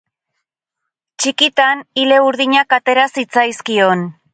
[1.21, 4.09] Txikitan ile urdinak atera zitzaizkion.